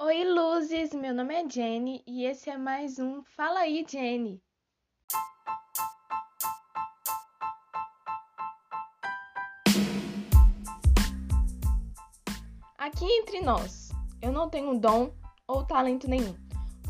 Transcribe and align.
Oi, 0.00 0.22
luzes! 0.22 0.94
Meu 0.94 1.12
nome 1.12 1.34
é 1.34 1.50
Jenny 1.50 2.04
e 2.06 2.24
esse 2.24 2.48
é 2.48 2.56
mais 2.56 3.00
um 3.00 3.20
Fala 3.36 3.58
aí, 3.58 3.84
Jenny! 3.84 4.40
Aqui 12.78 13.04
entre 13.04 13.40
nós, 13.40 13.88
eu 14.22 14.30
não 14.30 14.48
tenho 14.48 14.78
dom 14.78 15.12
ou 15.48 15.64
talento 15.64 16.08
nenhum. 16.08 16.36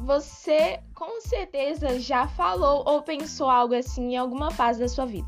Você 0.05 0.83
com 0.95 1.19
certeza 1.23 1.99
já 1.99 2.29
falou 2.29 2.85
ou 2.87 3.01
pensou 3.01 3.49
algo 3.49 3.75
assim 3.75 4.13
em 4.13 4.17
alguma 4.19 4.51
fase 4.51 4.81
da 4.81 4.89
sua 4.89 5.07
vida. 5.07 5.27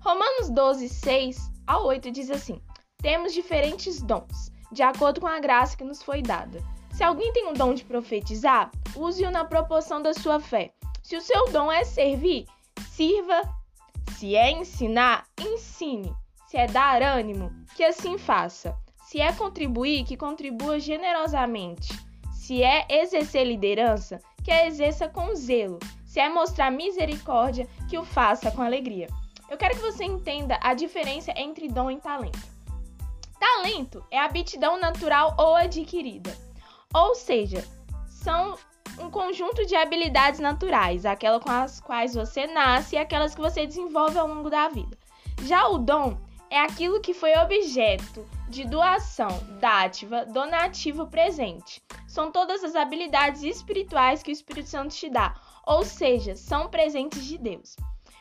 Romanos 0.00 0.50
12, 0.50 0.86
6 0.86 1.50
a 1.66 1.78
8 1.80 2.10
diz 2.10 2.30
assim: 2.30 2.60
Temos 2.98 3.32
diferentes 3.32 4.02
dons, 4.02 4.52
de 4.70 4.82
acordo 4.82 5.18
com 5.18 5.26
a 5.26 5.40
graça 5.40 5.78
que 5.78 5.82
nos 5.82 6.02
foi 6.02 6.20
dada. 6.20 6.62
Se 6.92 7.04
alguém 7.04 7.32
tem 7.32 7.48
o 7.48 7.54
dom 7.54 7.74
de 7.74 7.84
profetizar, 7.84 8.70
use-o 8.94 9.30
na 9.30 9.44
proporção 9.44 10.02
da 10.02 10.12
sua 10.12 10.40
fé. 10.40 10.72
Se 11.02 11.16
o 11.16 11.20
seu 11.20 11.50
dom 11.50 11.70
é 11.70 11.84
servir, 11.84 12.46
sirva. 12.90 13.42
Se 14.16 14.36
é 14.36 14.50
ensinar, 14.50 15.26
ensine. 15.40 16.14
Se 16.46 16.56
é 16.56 16.66
dar 16.66 17.02
ânimo, 17.02 17.50
que 17.74 17.84
assim 17.84 18.18
faça. 18.18 18.76
Se 19.04 19.20
é 19.20 19.32
contribuir, 19.32 20.04
que 20.04 20.16
contribua 20.16 20.78
generosamente. 20.78 21.92
Se 22.32 22.62
é 22.62 22.86
exercer 22.88 23.46
liderança, 23.46 24.20
que 24.44 24.50
a 24.50 24.66
exerça 24.66 25.08
com 25.08 25.34
zelo. 25.34 25.78
Se 26.04 26.20
é 26.20 26.28
mostrar 26.28 26.70
misericórdia, 26.70 27.68
que 27.88 27.98
o 27.98 28.04
faça 28.04 28.50
com 28.50 28.62
alegria. 28.62 29.08
Eu 29.48 29.56
quero 29.56 29.74
que 29.74 29.82
você 29.82 30.04
entenda 30.04 30.58
a 30.62 30.74
diferença 30.74 31.32
entre 31.36 31.68
dom 31.68 31.90
e 31.90 31.96
talento. 31.96 32.48
Talento 33.38 34.04
é 34.10 34.18
aptidão 34.18 34.78
natural 34.78 35.34
ou 35.38 35.56
adquirida. 35.56 36.36
Ou 36.92 37.14
seja, 37.14 37.64
são 38.08 38.58
um 38.98 39.10
conjunto 39.10 39.64
de 39.64 39.76
habilidades 39.76 40.40
naturais, 40.40 41.06
aquelas 41.06 41.42
com 41.42 41.50
as 41.50 41.80
quais 41.80 42.14
você 42.14 42.48
nasce 42.48 42.96
e 42.96 42.98
aquelas 42.98 43.34
que 43.34 43.40
você 43.40 43.64
desenvolve 43.64 44.18
ao 44.18 44.26
longo 44.26 44.50
da 44.50 44.68
vida. 44.68 44.98
Já 45.42 45.68
o 45.68 45.78
dom 45.78 46.18
é 46.50 46.58
aquilo 46.58 47.00
que 47.00 47.14
foi 47.14 47.32
objeto 47.38 48.26
de 48.48 48.64
doação, 48.64 49.28
dádiva, 49.60 50.26
donativo 50.26 51.06
presente. 51.06 51.80
São 52.08 52.32
todas 52.32 52.64
as 52.64 52.74
habilidades 52.74 53.44
espirituais 53.44 54.20
que 54.20 54.30
o 54.30 54.32
Espírito 54.32 54.68
Santo 54.68 54.94
te 54.94 55.08
dá, 55.08 55.34
ou 55.64 55.84
seja, 55.84 56.34
são 56.34 56.68
presentes 56.68 57.24
de 57.24 57.38
Deus. 57.38 57.76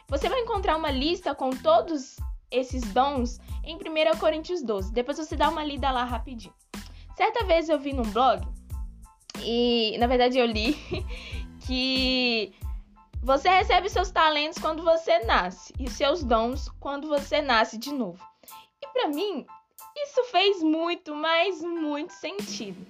Você 0.07 0.29
vai 0.29 0.41
encontrar 0.41 0.77
uma 0.77 0.91
lista 0.91 1.33
com 1.33 1.49
todos 1.49 2.17
esses 2.51 2.83
dons 2.93 3.39
em 3.63 3.75
1 3.75 4.17
Coríntios 4.19 4.61
12. 4.61 4.93
Depois 4.93 5.17
você 5.17 5.35
dá 5.35 5.49
uma 5.49 5.63
lida 5.63 5.89
lá 5.89 6.03
rapidinho. 6.03 6.53
Certa 7.15 7.43
vez 7.45 7.67
eu 7.67 7.79
vi 7.79 7.93
num 7.93 8.09
blog 8.11 8.47
e 9.43 9.97
na 9.97 10.07
verdade 10.07 10.37
eu 10.37 10.45
li 10.45 10.77
que 11.65 12.53
você 13.21 13.49
recebe 13.49 13.89
seus 13.89 14.11
talentos 14.11 14.57
quando 14.59 14.83
você 14.83 15.19
nasce 15.19 15.73
e 15.79 15.89
seus 15.89 16.23
dons 16.23 16.69
quando 16.79 17.07
você 17.07 17.41
nasce 17.41 17.77
de 17.77 17.91
novo. 17.91 18.23
E 18.81 18.87
para 18.87 19.09
mim, 19.09 19.45
isso 19.95 20.23
fez 20.25 20.63
muito, 20.63 21.13
mas 21.13 21.61
muito 21.61 22.13
sentido. 22.13 22.87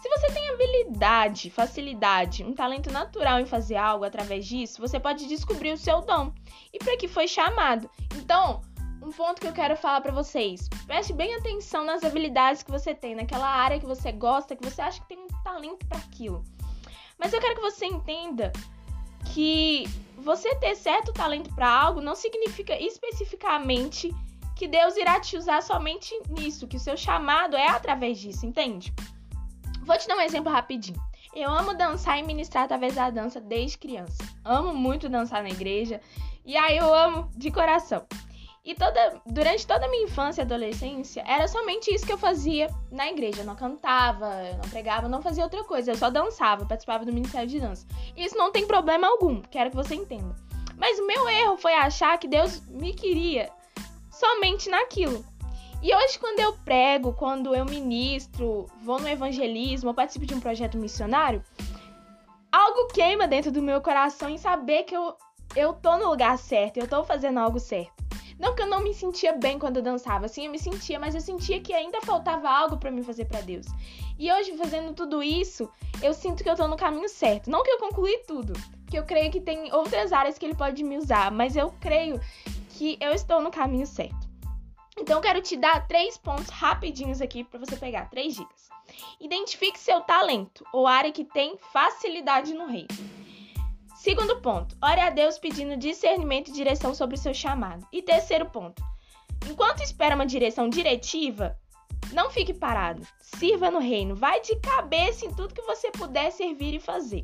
Se 0.00 0.08
você 0.08 0.32
tem 0.32 0.48
habilidade, 0.50 1.50
facilidade, 1.50 2.44
um 2.44 2.54
talento 2.54 2.92
natural 2.92 3.40
em 3.40 3.46
fazer 3.46 3.76
algo 3.76 4.04
através 4.04 4.46
disso, 4.46 4.80
você 4.80 5.00
pode 5.00 5.26
descobrir 5.26 5.72
o 5.72 5.76
seu 5.76 6.00
dom 6.02 6.32
e 6.72 6.78
para 6.78 6.96
que 6.96 7.08
foi 7.08 7.26
chamado. 7.26 7.90
Então, 8.16 8.60
um 9.02 9.10
ponto 9.10 9.40
que 9.40 9.46
eu 9.46 9.52
quero 9.52 9.76
falar 9.76 10.00
para 10.00 10.12
vocês. 10.12 10.68
Preste 10.86 11.12
bem 11.12 11.34
atenção 11.34 11.84
nas 11.84 12.02
habilidades 12.02 12.62
que 12.62 12.70
você 12.70 12.94
tem, 12.94 13.14
naquela 13.14 13.48
área 13.48 13.78
que 13.78 13.86
você 13.86 14.12
gosta, 14.12 14.56
que 14.56 14.64
você 14.64 14.80
acha 14.80 15.00
que 15.00 15.08
tem 15.08 15.18
um 15.18 15.42
talento 15.42 15.86
para 15.86 15.98
aquilo. 15.98 16.44
Mas 17.18 17.32
eu 17.32 17.40
quero 17.40 17.56
que 17.56 17.60
você 17.60 17.86
entenda 17.86 18.52
que 19.32 19.84
você 20.18 20.54
ter 20.56 20.74
certo 20.74 21.12
talento 21.12 21.54
para 21.54 21.68
algo 21.68 22.00
não 22.00 22.14
significa 22.14 22.80
especificamente 22.80 24.14
que 24.54 24.66
Deus 24.66 24.96
irá 24.96 25.20
te 25.20 25.36
usar 25.36 25.62
somente 25.62 26.12
nisso, 26.28 26.66
que 26.66 26.76
o 26.76 26.80
seu 26.80 26.96
chamado 26.96 27.56
é 27.56 27.68
através 27.68 28.18
disso, 28.18 28.44
entende? 28.44 28.92
Vou 29.82 29.96
te 29.96 30.08
dar 30.08 30.16
um 30.16 30.20
exemplo 30.20 30.52
rapidinho. 30.52 31.00
Eu 31.34 31.50
amo 31.50 31.74
dançar 31.74 32.18
e 32.18 32.22
ministrar 32.22 32.64
através 32.64 32.94
da 32.94 33.10
dança 33.10 33.40
desde 33.40 33.78
criança. 33.78 34.18
Amo 34.44 34.74
muito 34.74 35.08
dançar 35.08 35.42
na 35.42 35.50
igreja 35.50 36.00
e 36.44 36.56
aí 36.56 36.76
eu 36.76 36.92
amo 36.92 37.30
de 37.36 37.50
coração. 37.50 38.04
E 38.64 38.74
toda, 38.74 39.22
durante 39.26 39.66
toda 39.66 39.86
a 39.86 39.88
minha 39.88 40.04
infância 40.04 40.42
e 40.42 40.44
adolescência, 40.44 41.24
era 41.26 41.48
somente 41.48 41.94
isso 41.94 42.04
que 42.04 42.12
eu 42.12 42.18
fazia 42.18 42.68
na 42.90 43.08
igreja. 43.08 43.40
Eu 43.40 43.46
não 43.46 43.56
cantava, 43.56 44.26
eu 44.44 44.54
não 44.54 44.68
pregava, 44.68 45.08
não 45.08 45.22
fazia 45.22 45.44
outra 45.44 45.64
coisa. 45.64 45.92
Eu 45.92 45.96
só 45.96 46.10
dançava, 46.10 46.66
participava 46.66 47.04
do 47.04 47.12
Ministério 47.12 47.48
de 47.48 47.60
Dança. 47.60 47.86
Isso 48.16 48.36
não 48.36 48.52
tem 48.52 48.66
problema 48.66 49.06
algum, 49.06 49.40
quero 49.42 49.70
que 49.70 49.76
você 49.76 49.94
entenda. 49.94 50.34
Mas 50.76 50.98
o 50.98 51.06
meu 51.06 51.28
erro 51.28 51.56
foi 51.56 51.72
achar 51.74 52.18
que 52.18 52.28
Deus 52.28 52.60
me 52.68 52.92
queria 52.92 53.50
somente 54.10 54.68
naquilo. 54.68 55.24
E 55.80 55.94
hoje, 55.94 56.18
quando 56.18 56.40
eu 56.40 56.52
prego, 56.64 57.12
quando 57.12 57.54
eu 57.54 57.64
ministro, 57.64 58.66
vou 58.82 59.00
no 59.00 59.08
evangelismo, 59.08 59.88
ou 59.88 59.94
participo 59.94 60.26
de 60.26 60.34
um 60.34 60.40
projeto 60.40 60.76
missionário, 60.76 61.42
algo 62.50 62.88
queima 62.88 63.28
dentro 63.28 63.52
do 63.52 63.62
meu 63.62 63.80
coração 63.80 64.28
em 64.28 64.38
saber 64.38 64.82
que 64.82 64.96
eu, 64.96 65.16
eu 65.54 65.72
tô 65.72 65.96
no 65.96 66.10
lugar 66.10 66.36
certo, 66.36 66.78
eu 66.78 66.88
tô 66.88 67.04
fazendo 67.04 67.38
algo 67.38 67.60
certo. 67.60 68.07
Não 68.38 68.54
que 68.54 68.62
eu 68.62 68.66
não 68.66 68.80
me 68.80 68.94
sentia 68.94 69.32
bem 69.32 69.58
quando 69.58 69.78
eu 69.78 69.82
dançava, 69.82 70.26
assim, 70.26 70.46
eu 70.46 70.52
me 70.52 70.58
sentia, 70.58 70.98
mas 70.98 71.14
eu 71.14 71.20
sentia 71.20 71.60
que 71.60 71.74
ainda 71.74 72.00
faltava 72.00 72.48
algo 72.48 72.76
para 72.76 72.90
me 72.90 73.02
fazer 73.02 73.24
para 73.24 73.40
Deus. 73.40 73.66
E 74.18 74.32
hoje, 74.32 74.56
fazendo 74.56 74.94
tudo 74.94 75.22
isso, 75.22 75.68
eu 76.00 76.14
sinto 76.14 76.44
que 76.44 76.50
eu 76.50 76.54
tô 76.54 76.68
no 76.68 76.76
caminho 76.76 77.08
certo. 77.08 77.50
Não 77.50 77.64
que 77.64 77.70
eu 77.70 77.78
concluí 77.78 78.22
tudo, 78.26 78.52
que 78.88 78.98
eu 78.98 79.04
creio 79.04 79.30
que 79.30 79.40
tem 79.40 79.72
outras 79.72 80.12
áreas 80.12 80.38
que 80.38 80.46
ele 80.46 80.54
pode 80.54 80.84
me 80.84 80.96
usar, 80.96 81.32
mas 81.32 81.56
eu 81.56 81.74
creio 81.80 82.20
que 82.70 82.96
eu 83.00 83.12
estou 83.12 83.40
no 83.42 83.50
caminho 83.50 83.86
certo. 83.86 84.28
Então, 84.96 85.18
eu 85.18 85.22
quero 85.22 85.40
te 85.40 85.56
dar 85.56 85.86
três 85.86 86.16
pontos 86.16 86.48
rapidinhos 86.48 87.20
aqui 87.20 87.44
para 87.44 87.58
você 87.58 87.76
pegar, 87.76 88.08
três 88.10 88.34
dicas. 88.34 88.68
Identifique 89.20 89.78
seu 89.78 90.00
talento 90.00 90.64
ou 90.72 90.86
área 90.86 91.12
que 91.12 91.24
tem 91.24 91.56
facilidade 91.72 92.54
no 92.54 92.66
reino. 92.66 92.88
Segundo 93.98 94.40
ponto, 94.40 94.76
ore 94.80 95.00
a 95.00 95.10
Deus 95.10 95.38
pedindo 95.38 95.76
discernimento 95.76 96.48
e 96.48 96.52
direção 96.52 96.94
sobre 96.94 97.16
o 97.16 97.18
seu 97.18 97.34
chamado. 97.34 97.84
E 97.92 98.00
terceiro 98.00 98.46
ponto, 98.46 98.80
enquanto 99.50 99.82
espera 99.82 100.14
uma 100.14 100.24
direção 100.24 100.68
diretiva, 100.68 101.58
não 102.12 102.30
fique 102.30 102.54
parado. 102.54 103.04
Sirva 103.20 103.72
no 103.72 103.80
reino. 103.80 104.14
Vai 104.14 104.40
de 104.40 104.54
cabeça 104.60 105.26
em 105.26 105.34
tudo 105.34 105.52
que 105.52 105.62
você 105.62 105.90
puder 105.90 106.30
servir 106.30 106.74
e 106.74 106.78
fazer. 106.78 107.22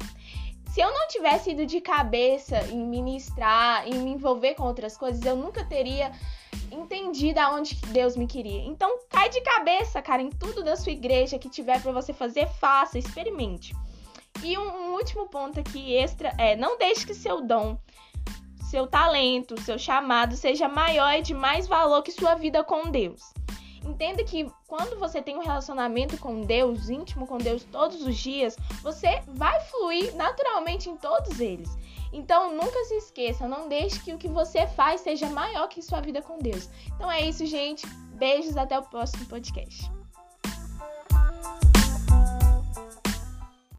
Se 0.73 0.81
eu 0.81 0.93
não 0.93 1.07
tivesse 1.07 1.53
ido 1.53 1.65
de 1.65 1.81
cabeça 1.81 2.61
em 2.65 2.85
ministrar, 2.85 3.87
em 3.87 3.95
me 3.95 4.11
envolver 4.11 4.55
com 4.55 4.65
outras 4.65 4.97
coisas, 4.97 5.25
eu 5.25 5.37
nunca 5.37 5.65
teria 5.65 6.11
entendido 6.73 7.39
aonde 7.39 7.77
Deus 7.93 8.17
me 8.17 8.27
queria. 8.27 8.65
Então, 8.67 8.99
cai 9.09 9.29
de 9.29 9.41
cabeça, 9.43 10.03
cara, 10.03 10.23
em 10.23 10.31
tudo 10.31 10.65
da 10.65 10.75
sua 10.75 10.91
igreja 10.91 11.39
que 11.39 11.49
tiver 11.49 11.81
para 11.81 11.93
você 11.93 12.13
fazer, 12.13 12.49
faça, 12.49 12.99
experimente. 12.99 13.73
E 14.45 14.59
um, 14.59 14.63
um 14.63 14.93
último 14.93 15.27
ponto 15.27 15.59
aqui 15.59 15.97
extra 15.97 16.33
é: 16.39 16.55
não 16.55 16.77
deixe 16.77 17.07
que 17.07 17.15
seu 17.15 17.41
dom, 17.41 17.79
seu 18.71 18.87
talento, 18.87 19.59
seu 19.63 19.79
chamado 19.79 20.37
seja 20.37 20.69
maior 20.69 21.15
e 21.15 21.23
de 21.23 21.33
mais 21.33 21.67
valor 21.67 22.03
que 22.03 22.13
sua 22.13 22.35
vida 22.35 22.63
com 22.63 22.91
Deus. 22.91 23.33
Entenda 23.83 24.23
que 24.25 24.51
quando 24.67 24.99
você 24.99 25.21
tem 25.21 25.37
um 25.37 25.43
relacionamento 25.43 26.19
com 26.19 26.41
Deus, 26.41 26.89
íntimo 26.89 27.27
com 27.27 27.39
Deus 27.39 27.65
todos 27.65 28.03
os 28.03 28.17
dias, 28.17 28.57
você 28.83 29.23
vai 29.29 29.61
fluir 29.61 30.15
naturalmente 30.15 30.89
em 30.89 30.97
todos 30.97 31.41
eles. 31.41 31.71
Então 32.13 32.55
nunca 32.55 32.85
se 32.85 32.95
esqueça, 32.97 33.49
não 33.49 33.69
deixe 33.69 34.01
que 34.01 34.13
o 34.13 34.19
que 34.19 34.29
você 34.29 34.67
faz 34.67 35.01
seja 35.01 35.29
maior 35.29 35.69
que 35.69 35.83
sua 35.83 36.01
vida 36.01 36.23
com 36.23 36.39
Deus. 36.39 36.69
Então 36.95 37.11
é 37.11 37.23
isso, 37.23 37.45
gente. 37.47 37.87
Beijos, 38.15 38.57
até 38.57 38.79
o 38.79 38.83
próximo 38.83 39.27
podcast. 39.27 39.91